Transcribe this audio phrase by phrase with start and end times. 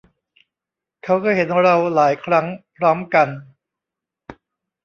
[1.03, 3.27] เขาเคยเห็นเราหลายครั้งพร้อมกัน